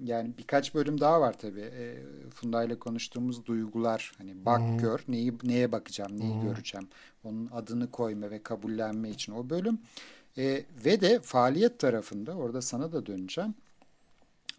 yani 0.03 0.31
birkaç 0.37 0.75
bölüm 0.75 0.99
daha 0.99 1.21
var 1.21 1.37
tabii. 1.37 1.61
E, 1.61 1.97
Funda 2.29 2.63
ile 2.63 2.79
konuştuğumuz 2.79 3.45
duygular 3.45 4.11
hani 4.17 4.45
bak 4.45 4.59
hmm. 4.59 4.77
gör 4.77 5.03
neyi 5.07 5.33
neye 5.43 5.71
bakacağım, 5.71 6.19
neyi 6.19 6.33
hmm. 6.33 6.41
göreceğim. 6.41 6.87
Onun 7.23 7.49
adını 7.51 7.91
koyma 7.91 8.31
ve 8.31 8.43
kabullenme 8.43 9.09
için 9.09 9.33
o 9.33 9.49
bölüm. 9.49 9.79
E, 10.37 10.63
ve 10.85 11.01
de 11.01 11.19
faaliyet 11.19 11.79
tarafında 11.79 12.33
orada 12.33 12.61
sana 12.61 12.91
da 12.91 13.05
döneceğim. 13.05 13.55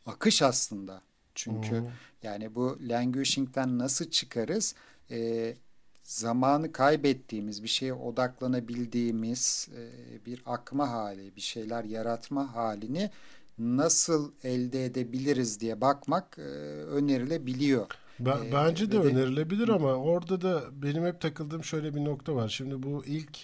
Akış 0.07 0.43
aslında. 0.43 1.03
Çünkü 1.35 1.81
hmm. 1.81 1.87
yani 2.23 2.55
bu 2.55 2.79
languishing'den 2.81 3.79
nasıl 3.79 4.11
çıkarız? 4.11 4.75
E, 5.11 5.55
zamanı 6.03 6.73
kaybettiğimiz, 6.73 7.63
bir 7.63 7.69
şeye 7.69 7.95
odaklanabildiğimiz 7.95 9.69
e, 9.77 9.85
bir 10.27 10.43
akma 10.47 10.91
hali, 10.91 11.37
bir 11.37 11.41
şeyler 11.41 11.85
yaratma 11.85 12.55
halini 12.55 13.11
nasıl 13.59 14.33
elde 14.45 14.85
edebiliriz 14.85 15.61
diye 15.61 15.81
bakmak 15.81 16.39
e, 16.39 16.43
önerilebiliyor. 16.83 17.87
Ben, 18.21 18.45
ee, 18.45 18.53
bence 18.53 18.93
de, 18.93 18.93
de 18.93 18.99
önerilebilir 18.99 19.69
ama 19.69 19.95
orada 19.95 20.41
da 20.41 20.63
benim 20.83 21.07
hep 21.07 21.21
takıldığım 21.21 21.65
şöyle 21.65 21.95
bir 21.95 22.05
nokta 22.05 22.35
var. 22.35 22.49
Şimdi 22.49 22.83
bu 22.83 23.05
ilk 23.07 23.39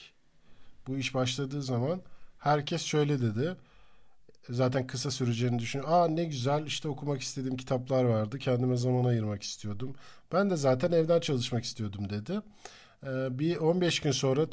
bu 0.86 0.96
iş 0.96 1.14
başladığı 1.14 1.62
zaman 1.62 2.00
herkes 2.38 2.82
şöyle 2.82 3.20
dedi. 3.20 3.56
Zaten 4.50 4.86
kısa 4.86 5.10
süreceğini 5.10 5.58
düşün. 5.58 5.82
Aa 5.86 6.08
ne 6.08 6.24
güzel 6.24 6.66
işte 6.66 6.88
okumak 6.88 7.20
istediğim 7.20 7.56
kitaplar 7.56 8.04
vardı. 8.04 8.38
Kendime 8.38 8.76
zaman 8.76 9.04
ayırmak 9.04 9.42
istiyordum. 9.42 9.94
Ben 10.32 10.50
de 10.50 10.56
zaten 10.56 10.92
evden 10.92 11.20
çalışmak 11.20 11.64
istiyordum 11.64 12.10
dedi. 12.10 12.40
Ee, 13.07 13.38
bir 13.38 13.57
15 13.57 14.00
gün 14.00 14.11
sonra 14.11 14.47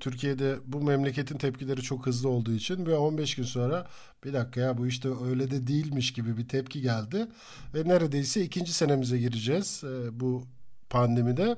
Türkiye'de 0.00 0.58
bu 0.66 0.80
memleketin 0.80 1.38
tepkileri 1.38 1.82
çok 1.82 2.06
hızlı 2.06 2.28
olduğu 2.28 2.52
için 2.52 2.86
ve 2.86 2.96
15 2.96 3.34
gün 3.34 3.44
sonra 3.44 3.86
bir 4.24 4.32
dakika 4.32 4.60
ya 4.60 4.78
bu 4.78 4.86
işte 4.86 5.08
öyle 5.24 5.50
de 5.50 5.66
değilmiş 5.66 6.12
gibi 6.12 6.36
bir 6.36 6.48
tepki 6.48 6.80
geldi 6.80 7.26
ve 7.74 7.88
neredeyse 7.88 8.42
ikinci 8.42 8.72
senemize 8.72 9.18
gireceğiz 9.18 9.84
e, 9.84 10.20
bu 10.20 10.44
pandemide. 10.90 11.56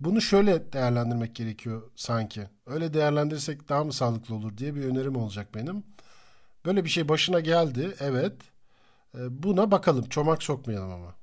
Bunu 0.00 0.20
şöyle 0.20 0.72
değerlendirmek 0.72 1.34
gerekiyor 1.34 1.82
sanki. 1.96 2.48
Öyle 2.66 2.94
değerlendirirsek 2.94 3.68
daha 3.68 3.84
mı 3.84 3.92
sağlıklı 3.92 4.34
olur 4.34 4.56
diye 4.56 4.74
bir 4.74 4.84
önerim 4.84 5.16
olacak 5.16 5.54
benim. 5.54 5.84
Böyle 6.66 6.84
bir 6.84 6.90
şey 6.90 7.08
başına 7.08 7.40
geldi 7.40 7.94
evet. 8.00 8.32
E, 9.14 9.42
buna 9.42 9.70
bakalım 9.70 10.08
çomak 10.08 10.42
sokmayalım 10.42 10.92
ama. 10.92 11.14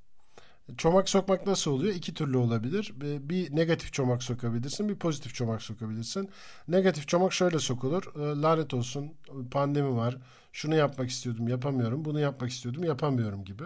Çomak 0.77 1.09
sokmak 1.09 1.47
nasıl 1.47 1.71
oluyor? 1.71 1.95
İki 1.95 2.13
türlü 2.13 2.37
olabilir. 2.37 2.93
Bir 3.01 3.55
negatif 3.55 3.93
çomak 3.93 4.23
sokabilirsin, 4.23 4.89
bir 4.89 4.95
pozitif 4.95 5.35
çomak 5.35 5.61
sokabilirsin. 5.61 6.29
Negatif 6.67 7.07
çomak 7.07 7.33
şöyle 7.33 7.59
sokulur. 7.59 8.03
Ee, 8.15 8.41
lanet 8.41 8.73
olsun, 8.73 9.13
pandemi 9.51 9.95
var. 9.95 10.17
Şunu 10.53 10.75
yapmak 10.75 11.09
istiyordum, 11.09 11.47
yapamıyorum. 11.47 12.05
Bunu 12.05 12.19
yapmak 12.19 12.49
istiyordum, 12.49 12.83
yapamıyorum 12.83 13.45
gibi. 13.45 13.63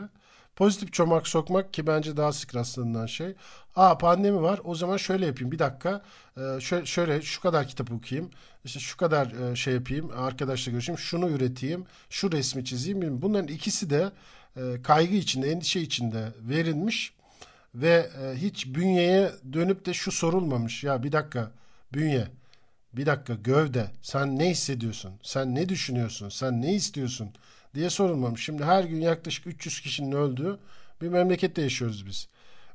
Pozitif 0.55 0.93
çomak 0.93 1.27
sokmak 1.27 1.73
ki 1.73 1.87
bence 1.87 2.17
daha 2.17 2.33
sık 2.33 2.55
rastlanılan 2.55 3.05
şey. 3.05 3.35
Aa 3.75 3.97
pandemi 3.97 4.41
var 4.41 4.61
o 4.63 4.75
zaman 4.75 4.97
şöyle 4.97 5.25
yapayım 5.25 5.51
bir 5.51 5.59
dakika 5.59 6.01
ee, 6.37 6.59
şöyle, 6.59 6.85
şöyle 6.85 7.21
şu 7.21 7.41
kadar 7.41 7.67
kitap 7.67 7.91
okuyayım 7.91 8.31
işte 8.65 8.79
şu 8.79 8.97
kadar 8.97 9.51
e, 9.51 9.55
şey 9.55 9.73
yapayım 9.73 10.11
arkadaşla 10.17 10.71
görüşeyim 10.71 10.99
şunu 10.99 11.29
üreteyim 11.29 11.85
şu 12.09 12.31
resmi 12.31 12.65
çizeyim. 12.65 13.21
Bunların 13.21 13.47
ikisi 13.47 13.89
de 13.89 14.11
e, 14.57 14.81
kaygı 14.81 15.15
içinde, 15.15 15.51
endişe 15.51 15.81
içinde 15.81 16.33
verilmiş 16.39 17.13
ve 17.75 18.09
e, 18.23 18.35
hiç 18.35 18.67
bünyeye 18.67 19.31
dönüp 19.53 19.85
de 19.85 19.93
şu 19.93 20.11
sorulmamış. 20.11 20.83
Ya 20.83 21.03
bir 21.03 21.11
dakika 21.11 21.51
bünye, 21.93 22.27
bir 22.93 23.05
dakika 23.05 23.33
gövde 23.33 23.91
sen 24.01 24.39
ne 24.39 24.49
hissediyorsun? 24.49 25.13
Sen 25.23 25.55
ne 25.55 25.69
düşünüyorsun? 25.69 26.29
Sen 26.29 26.61
ne 26.61 26.73
istiyorsun? 26.73 27.31
diye 27.77 27.89
sorulmamış. 27.89 28.45
Şimdi 28.45 28.63
her 28.63 28.83
gün 28.83 29.01
yaklaşık 29.01 29.47
300 29.47 29.81
kişinin 29.81 30.11
öldüğü 30.11 30.59
bir 31.01 31.07
memlekette 31.07 31.61
yaşıyoruz 31.61 32.05
biz. 32.05 32.27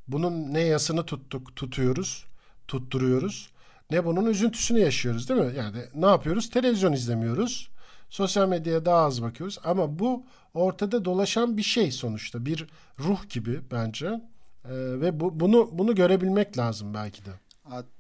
Bunun 0.09 0.55
ne 0.55 0.61
yasını 0.61 1.07
tuttuk, 1.07 1.57
tutuyoruz, 1.57 2.25
tutturuyoruz. 2.69 3.51
Ne 3.91 4.05
bunun 4.05 4.27
üzüntüsünü 4.27 4.79
yaşıyoruz 4.79 5.29
değil 5.29 5.41
mi? 5.41 5.53
Yani 5.57 5.79
ne 5.95 6.07
yapıyoruz? 6.07 6.51
Televizyon 6.51 6.93
izlemiyoruz. 6.93 7.71
Sosyal 8.12 8.49
medyaya 8.49 8.85
daha 8.85 9.04
az 9.04 9.23
bakıyoruz 9.23 9.59
ama 9.64 9.99
bu 9.99 10.25
ortada 10.54 11.04
dolaşan 11.04 11.57
bir 11.57 11.62
şey 11.62 11.92
sonuçta. 11.92 12.47
Bir 12.47 12.66
ruh 12.99 13.28
gibi 13.28 13.61
bence. 13.71 14.07
Ee, 14.07 14.71
ve 14.75 15.21
bu, 15.21 15.40
bunu 15.40 15.69
bunu 15.73 15.95
görebilmek 15.95 16.59
lazım 16.59 16.95
belki 16.95 17.25
de. 17.25 17.31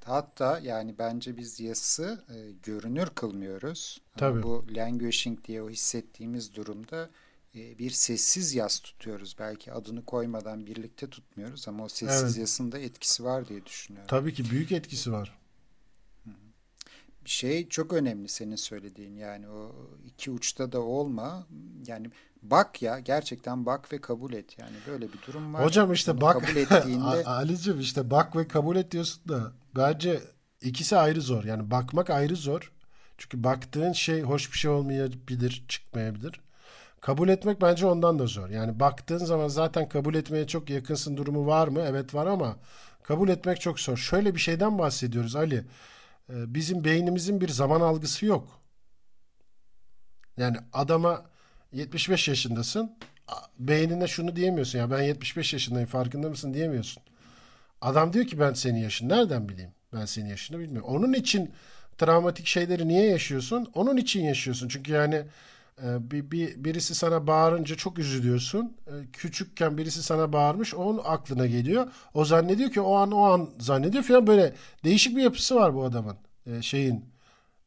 Hatta 0.04 0.58
yani 0.62 0.94
bence 0.98 1.36
biz 1.36 1.60
yası 1.60 2.24
e, 2.28 2.52
görünür 2.62 3.06
kılmıyoruz. 3.06 4.00
Tabii. 4.16 4.32
Ama 4.32 4.42
bu 4.42 4.64
languishing 4.70 5.44
diye 5.44 5.62
o 5.62 5.70
hissettiğimiz 5.70 6.54
durumda 6.54 7.10
e, 7.54 7.78
bir 7.78 7.90
sessiz 7.90 8.54
yas 8.54 8.80
tutuyoruz. 8.80 9.36
Belki 9.38 9.72
adını 9.72 10.04
koymadan 10.04 10.66
birlikte 10.66 11.10
tutmuyoruz 11.10 11.68
ama 11.68 11.84
o 11.84 11.88
sessiz 11.88 12.22
evet. 12.22 12.38
yasın 12.38 12.72
da 12.72 12.78
etkisi 12.78 13.24
var 13.24 13.48
diye 13.48 13.66
düşünüyorum. 13.66 14.08
Tabii 14.08 14.34
ki 14.34 14.50
büyük 14.50 14.72
etkisi 14.72 15.12
var. 15.12 15.41
Şey 17.24 17.68
çok 17.68 17.92
önemli 17.92 18.28
senin 18.28 18.56
söylediğin 18.56 19.16
yani 19.16 19.48
o 19.48 19.72
iki 20.06 20.30
uçta 20.30 20.72
da 20.72 20.80
olma 20.80 21.46
yani 21.86 22.10
bak 22.42 22.82
ya 22.82 22.98
gerçekten 22.98 23.66
bak 23.66 23.92
ve 23.92 24.00
kabul 24.00 24.32
et 24.32 24.58
yani 24.58 24.76
böyle 24.86 25.12
bir 25.12 25.18
durum 25.26 25.54
var. 25.54 25.64
Hocam 25.64 25.92
işte 25.92 26.12
Bunu 26.12 26.20
bak 26.20 26.32
kabul 26.32 26.56
ettiğinde 26.56 27.24
Ali'cim 27.26 27.80
işte 27.80 28.10
bak 28.10 28.36
ve 28.36 28.48
kabul 28.48 28.76
et 28.76 28.90
diyorsun 28.90 29.28
da 29.28 29.52
bence 29.76 30.20
ikisi 30.62 30.96
ayrı 30.96 31.20
zor 31.20 31.44
yani 31.44 31.70
bakmak 31.70 32.10
ayrı 32.10 32.36
zor 32.36 32.72
çünkü 33.18 33.44
baktığın 33.44 33.92
şey 33.92 34.22
hoş 34.22 34.52
bir 34.52 34.58
şey 34.58 34.70
olmayabilir 34.70 35.64
çıkmayabilir. 35.68 36.40
Kabul 37.00 37.28
etmek 37.28 37.60
bence 37.60 37.86
ondan 37.86 38.18
da 38.18 38.26
zor. 38.26 38.48
Yani 38.48 38.80
baktığın 38.80 39.18
zaman 39.18 39.48
zaten 39.48 39.88
kabul 39.88 40.14
etmeye 40.14 40.46
çok 40.46 40.70
yakınsın 40.70 41.16
durumu 41.16 41.46
var 41.46 41.68
mı? 41.68 41.80
Evet 41.86 42.14
var 42.14 42.26
ama 42.26 42.56
kabul 43.02 43.28
etmek 43.28 43.60
çok 43.60 43.80
zor. 43.80 43.96
Şöyle 43.96 44.34
bir 44.34 44.40
şeyden 44.40 44.78
bahsediyoruz 44.78 45.36
Ali. 45.36 45.64
Ee, 46.30 46.54
bizim 46.54 46.84
beynimizin 46.84 47.40
bir 47.40 47.48
zaman 47.48 47.80
algısı 47.80 48.26
yok. 48.26 48.60
Yani 50.36 50.56
adama 50.72 51.22
75 51.72 52.28
yaşındasın. 52.28 52.98
Beynine 53.58 54.06
şunu 54.06 54.36
diyemiyorsun 54.36 54.78
ya 54.78 54.90
ben 54.90 55.02
75 55.02 55.52
yaşındayım 55.52 55.88
farkında 55.88 56.28
mısın 56.28 56.54
diyemiyorsun. 56.54 57.02
Adam 57.80 58.12
diyor 58.12 58.26
ki 58.26 58.40
ben 58.40 58.52
senin 58.52 58.78
yaşını 58.78 59.08
nereden 59.08 59.48
bileyim? 59.48 59.70
Ben 59.92 60.04
senin 60.04 60.28
yaşını 60.28 60.58
bilmiyorum. 60.58 60.88
Onun 60.88 61.12
için 61.12 61.50
travmatik 61.98 62.46
şeyleri 62.46 62.88
niye 62.88 63.10
yaşıyorsun? 63.10 63.70
Onun 63.74 63.96
için 63.96 64.20
yaşıyorsun. 64.20 64.68
Çünkü 64.68 64.92
yani 64.92 65.24
bir, 65.82 66.30
bir 66.30 66.64
birisi 66.64 66.94
sana 66.94 67.26
bağırınca 67.26 67.76
çok 67.76 67.98
üzülüyorsun. 67.98 68.76
Ee, 68.86 68.90
küçükken 69.12 69.78
birisi 69.78 70.02
sana 70.02 70.32
bağırmış, 70.32 70.74
onun 70.74 71.00
aklına 71.04 71.46
geliyor. 71.46 71.86
O 72.14 72.24
zannediyor 72.24 72.70
ki 72.70 72.80
o 72.80 72.94
an 72.94 73.12
o 73.12 73.22
an 73.22 73.50
zannediyor 73.60 74.04
falan 74.04 74.26
böyle 74.26 74.54
değişik 74.84 75.16
bir 75.16 75.22
yapısı 75.22 75.54
var 75.54 75.74
bu 75.74 75.84
adamın. 75.84 76.16
Ee, 76.46 76.62
şeyin 76.62 77.04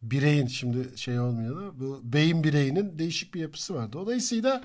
bireyin 0.01 0.47
şimdi 0.47 0.97
şey 0.97 1.19
olmuyor 1.19 1.61
da 1.61 1.79
bu 1.79 2.01
beyin 2.03 2.43
bireyinin 2.43 2.99
değişik 2.99 3.33
bir 3.33 3.41
yapısı 3.41 3.75
var. 3.75 3.93
Dolayısıyla 3.93 4.63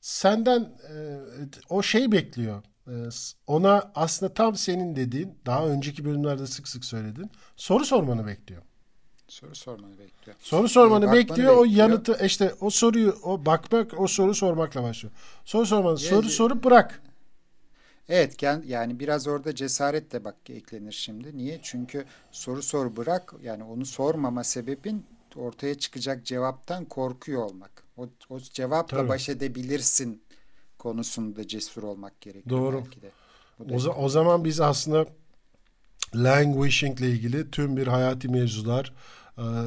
senden 0.00 0.60
e, 0.60 0.94
o 1.70 1.82
şey 1.82 2.12
bekliyor. 2.12 2.62
ona 3.46 3.92
aslında 3.94 4.34
tam 4.34 4.56
senin 4.56 4.96
dediğin 4.96 5.38
daha 5.46 5.66
önceki 5.68 6.04
bölümlerde 6.04 6.46
sık 6.46 6.68
sık 6.68 6.84
söyledin 6.84 7.30
soru 7.56 7.84
sormanı 7.84 8.26
bekliyor. 8.26 8.62
Soru 9.28 9.54
sormanı 9.54 9.98
bekliyor. 9.98 10.36
Soru 10.40 10.68
sormanı 10.68 11.04
ee, 11.04 11.12
bekliyor. 11.12 11.28
bekliyor. 11.28 11.56
O 11.56 11.64
yanıtı 11.64 12.18
işte 12.24 12.54
o 12.60 12.70
soruyu 12.70 13.16
o 13.22 13.46
bakmak 13.46 14.00
o 14.00 14.06
soru 14.06 14.34
sormakla 14.34 14.82
başlıyor. 14.82 15.14
Soru 15.44 15.66
sormanı 15.66 15.88
yani, 15.88 15.98
soru 15.98 16.28
sorup 16.28 16.64
bırak. 16.64 17.02
Evet 18.08 18.42
yani 18.66 19.00
biraz 19.00 19.26
orada 19.26 19.54
cesaret 19.54 20.12
de 20.12 20.24
bak 20.24 20.36
eklenir 20.48 20.92
şimdi. 20.92 21.36
Niye? 21.36 21.60
Çünkü 21.62 22.04
soru 22.32 22.62
sor 22.62 22.96
bırak 22.96 23.34
yani 23.42 23.64
onu 23.64 23.86
sormama 23.86 24.44
sebebin 24.44 25.06
ortaya 25.36 25.74
çıkacak 25.74 26.24
cevaptan 26.24 26.84
korkuyor 26.84 27.42
olmak. 27.42 27.82
O, 27.96 28.08
o 28.30 28.38
cevapla 28.40 28.96
Tabii. 28.96 29.08
baş 29.08 29.28
edebilirsin 29.28 30.22
konusunda 30.78 31.48
cesur 31.48 31.82
olmak 31.82 32.20
gerekiyor 32.20 32.60
Doğru. 32.60 32.84
belki 32.84 33.02
de. 33.02 33.10
O, 33.70 34.04
o 34.04 34.08
zaman 34.08 34.44
biz 34.44 34.60
aslında 34.60 35.06
languishing 36.14 37.00
ile 37.00 37.10
ilgili 37.10 37.50
tüm 37.50 37.76
bir 37.76 37.86
hayati 37.86 38.28
mevzular 38.28 38.92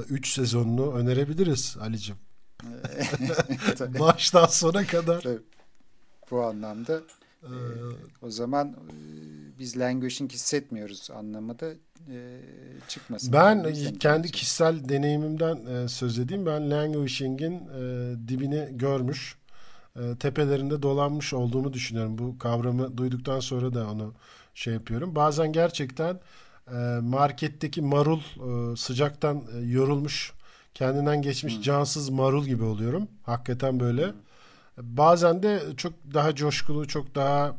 3 0.10 0.28
e, 0.28 0.32
sezonunu 0.32 0.94
önerebiliriz 0.94 1.78
Ali'cim. 1.82 2.16
Baştan 4.00 4.46
sona 4.46 4.86
kadar. 4.86 5.22
Tabii. 5.22 5.40
Bu 6.32 6.42
anlamda 6.44 7.02
ee, 7.44 7.48
o 8.22 8.30
zaman 8.30 8.68
e, 8.68 8.94
biz 9.60 9.78
languishing 9.78 10.32
hissetmiyoruz 10.32 11.12
anlamı 11.12 11.60
da 11.60 11.74
e, 12.10 12.40
çıkmasın. 12.88 13.34
Ben 13.34 13.74
kendi 14.00 14.32
kişisel 14.32 14.90
deneyimimden 14.90 15.66
e, 15.66 15.88
söz 15.88 16.20
edeyim. 16.20 16.46
Ben 16.46 16.72
languishing'in 16.72 17.54
e, 17.54 18.28
dibini 18.28 18.68
görmüş, 18.72 19.38
e, 19.96 20.16
tepelerinde 20.20 20.82
dolanmış 20.82 21.34
olduğumu 21.34 21.74
düşünüyorum. 21.74 22.18
Bu 22.18 22.38
kavramı 22.38 22.98
duyduktan 22.98 23.40
sonra 23.40 23.74
da 23.74 23.92
onu 23.92 24.14
şey 24.54 24.74
yapıyorum. 24.74 25.16
Bazen 25.16 25.54
gerçekten 25.54 26.20
e, 26.68 26.76
marketteki 27.02 27.82
marul 27.82 28.20
e, 28.20 28.76
sıcaktan 28.76 29.44
e, 29.56 29.60
yorulmuş, 29.60 30.34
kendinden 30.74 31.22
geçmiş 31.22 31.56
hmm. 31.56 31.62
cansız 31.62 32.10
marul 32.10 32.46
gibi 32.46 32.64
oluyorum. 32.64 33.08
Hakikaten 33.24 33.80
böyle. 33.80 34.06
Hmm. 34.08 34.14
Bazen 34.78 35.44
de 35.44 35.62
çok 35.78 35.94
daha 36.14 36.36
coşkulu, 36.36 36.88
çok 36.88 37.16
daha 37.16 37.56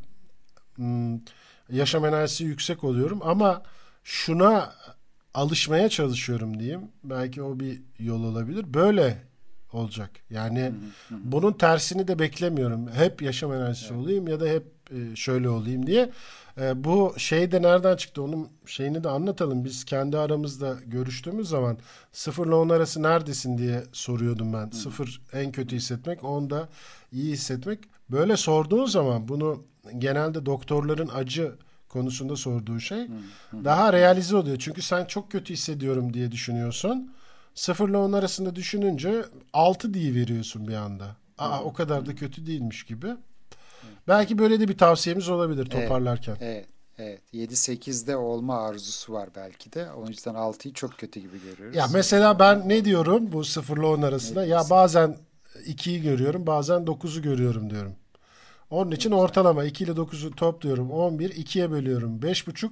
hmm, 0.76 1.20
yaşam 1.70 2.04
enerjisi 2.04 2.44
yüksek 2.44 2.84
oluyorum 2.84 3.20
ama 3.22 3.62
şuna 4.04 4.72
alışmaya 5.34 5.88
çalışıyorum 5.88 6.60
diyeyim. 6.60 6.80
Belki 7.04 7.42
o 7.42 7.60
bir 7.60 7.82
yol 7.98 8.24
olabilir. 8.24 8.74
Böyle 8.74 9.22
olacak. 9.72 10.10
Yani 10.30 10.72
bunun 11.10 11.52
tersini 11.52 12.08
de 12.08 12.18
beklemiyorum. 12.18 12.88
Hep 12.88 13.22
yaşam 13.22 13.52
enerjisi 13.52 13.86
evet. 13.86 13.96
olayım 13.96 14.28
ya 14.28 14.40
da 14.40 14.46
hep 14.46 14.64
şöyle 15.14 15.48
olayım 15.48 15.86
diye. 15.86 16.10
E, 16.60 16.84
bu 16.84 17.14
şey 17.16 17.52
de 17.52 17.62
nereden 17.62 17.96
çıktı 17.96 18.22
onun 18.22 18.48
şeyini 18.66 19.04
de 19.04 19.08
anlatalım. 19.08 19.64
Biz 19.64 19.84
kendi 19.84 20.18
aramızda 20.18 20.76
görüştüğümüz 20.86 21.48
zaman 21.48 21.78
sıfırla 22.12 22.56
on 22.56 22.68
arası 22.68 23.02
neredesin 23.02 23.58
diye 23.58 23.84
soruyordum 23.92 24.52
ben. 24.52 24.70
Hı. 24.70 24.76
Sıfır 24.76 25.20
en 25.32 25.52
kötü 25.52 25.76
hissetmek, 25.76 26.24
on 26.24 26.50
da 26.50 26.68
iyi 27.12 27.32
hissetmek. 27.32 27.78
Böyle 28.10 28.36
sorduğun 28.36 28.86
zaman 28.86 29.28
bunu 29.28 29.64
genelde 29.98 30.46
doktorların 30.46 31.10
acı 31.14 31.52
konusunda 31.88 32.36
sorduğu 32.36 32.80
şey 32.80 33.08
hı. 33.08 33.64
daha 33.64 33.92
realize 33.92 34.36
oluyor. 34.36 34.56
Çünkü 34.58 34.82
sen 34.82 35.04
çok 35.04 35.30
kötü 35.30 35.52
hissediyorum 35.52 36.14
diye 36.14 36.32
düşünüyorsun. 36.32 37.12
Sıfırla 37.54 37.98
on 37.98 38.12
arasında 38.12 38.56
düşününce 38.56 39.24
altı 39.52 39.94
diye 39.94 40.14
veriyorsun 40.14 40.68
bir 40.68 40.74
anda. 40.74 41.16
Aa 41.38 41.62
o 41.62 41.72
kadar 41.72 42.06
da 42.06 42.14
kötü 42.14 42.46
değilmiş 42.46 42.82
gibi. 42.82 43.06
Belki 44.08 44.38
böyle 44.38 44.60
de 44.60 44.68
bir 44.68 44.78
tavsiyemiz 44.78 45.28
olabilir 45.28 45.66
toparlarken. 45.66 46.36
Evet. 46.40 46.66
Evet. 46.98 47.20
7-8'de 47.34 48.16
olma 48.16 48.66
arzusu 48.66 49.12
var 49.12 49.28
belki 49.36 49.72
de. 49.72 49.92
O 49.92 50.08
yüzden 50.08 50.34
6'yı 50.34 50.74
çok 50.74 50.98
kötü 50.98 51.20
gibi 51.20 51.42
görüyoruz. 51.42 51.76
Ya 51.76 51.86
mesela 51.92 52.38
ben 52.38 52.68
ne 52.68 52.84
diyorum 52.84 53.32
bu 53.32 53.44
0 53.44 53.76
ile 53.76 53.86
10 53.86 54.02
arasında? 54.02 54.44
Ya 54.44 54.62
bazen 54.70 55.16
2'yi 55.66 56.02
görüyorum, 56.02 56.46
bazen 56.46 56.84
9'u 56.84 57.22
görüyorum 57.22 57.70
diyorum. 57.70 57.92
Onun 58.70 58.90
için 58.90 59.10
ortalama 59.10 59.64
2 59.64 59.84
ile 59.84 59.90
9'u 59.90 60.30
topluyorum. 60.30 60.90
11, 60.90 61.30
2'ye 61.30 61.70
bölüyorum. 61.70 62.20
5,5. 62.20 62.70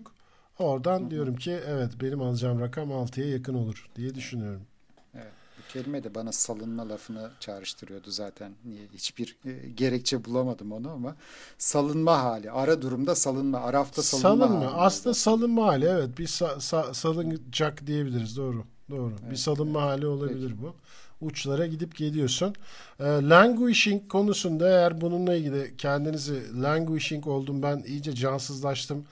Oradan 0.59 1.01
Hı-hı. 1.01 1.11
diyorum 1.11 1.37
ki 1.37 1.61
evet 1.69 1.90
benim 2.01 2.23
alacağım 2.23 2.61
rakam 2.61 2.90
6'ya 2.90 3.29
yakın 3.29 3.55
olur 3.55 3.90
diye 3.97 4.14
düşünüyorum. 4.14 4.62
Kelime 5.68 6.05
de 6.05 6.14
bana 6.14 6.33
salınma 6.33 6.88
lafını 6.88 7.31
çağrıştırıyordu 7.40 8.11
zaten. 8.11 8.53
Niye 8.64 8.81
hiçbir 8.94 9.37
e, 9.44 9.68
gerekçe 9.68 10.25
bulamadım 10.25 10.73
onu 10.73 10.90
ama 10.90 11.16
salınma 11.59 12.23
hali. 12.23 12.51
Ara 12.51 12.83
durumda 12.83 13.14
salınma, 13.14 13.59
arafta 13.59 14.03
salınma. 14.03 14.46
Salınma. 14.46 14.66
Hali 14.66 14.81
Aslında 14.81 15.14
salınma 15.14 15.66
hali 15.66 15.85
evet. 15.85 16.18
Bir 16.18 16.27
sa- 16.27 16.57
sa- 16.57 16.94
salınacak 16.94 17.87
diyebiliriz. 17.87 18.37
Doğru. 18.37 18.64
Doğru. 18.90 19.14
Evet, 19.20 19.31
bir 19.31 19.37
salınma 19.37 19.81
evet. 19.81 19.90
hali 19.90 20.07
olabilir 20.07 20.49
Peki. 20.51 20.62
bu. 20.62 20.75
Uçlara 21.20 21.66
gidip 21.66 21.96
geliyorsun. 21.96 22.55
E, 23.01 23.05
languishing 23.05 24.09
konusunda 24.09 24.68
eğer 24.68 25.01
bununla 25.01 25.35
ilgili 25.35 25.77
kendinizi 25.79 26.62
languishing 26.62 27.27
oldum 27.27 27.62
ben 27.62 27.83
iyice 27.87 28.14
cansızlaştım. 28.14 29.05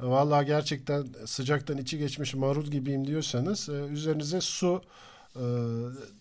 Vallahi 0.00 0.46
gerçekten 0.46 1.06
sıcaktan 1.26 1.78
içi 1.78 1.98
geçmiş 1.98 2.34
marul 2.34 2.64
gibiyim 2.64 3.06
diyorsanız 3.06 3.68
e, 3.68 3.72
üzerinize 3.72 4.40
su 4.40 4.82
e, 5.40 5.46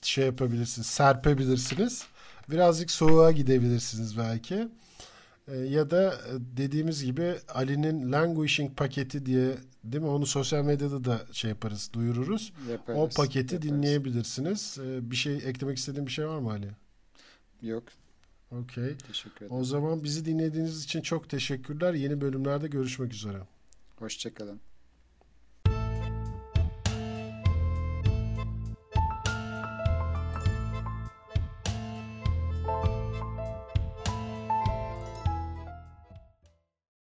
şey 0.01 0.25
yapabilirsiniz, 0.25 0.88
serpebilirsiniz. 0.88 2.04
Birazcık 2.49 2.91
soğuğa 2.91 3.32
gidebilirsiniz 3.32 4.17
belki. 4.17 4.67
E, 5.47 5.58
ya 5.58 5.89
da 5.89 6.13
e, 6.13 6.32
dediğimiz 6.58 7.04
gibi 7.04 7.36
Ali'nin 7.54 8.12
languishing 8.12 8.78
paketi 8.78 9.25
diye 9.25 9.58
değil 9.84 10.04
mi? 10.04 10.10
Onu 10.10 10.25
sosyal 10.25 10.63
medyada 10.63 11.04
da 11.04 11.21
şey 11.32 11.49
yaparız, 11.49 11.89
duyururuz. 11.93 12.54
Yaparız, 12.71 12.99
o 12.99 13.10
paketi 13.10 13.56
yaparız. 13.56 13.73
dinleyebilirsiniz. 13.73 14.78
Bir 14.82 15.15
şey 15.15 15.36
eklemek 15.36 15.78
istediğin 15.78 16.08
bir 16.08 16.12
şey 16.12 16.28
var 16.28 16.39
mı 16.39 16.51
Ali? 16.51 16.69
Yok. 17.62 17.84
Okey. 18.51 18.95
O 19.49 19.63
zaman 19.63 20.04
bizi 20.04 20.25
dinlediğiniz 20.25 20.84
için 20.84 21.01
çok 21.01 21.30
teşekkürler. 21.30 21.93
Yeni 21.93 22.21
bölümlerde 22.21 22.67
görüşmek 22.67 23.13
üzere. 23.13 23.38
Hoşçakalın. 23.99 24.60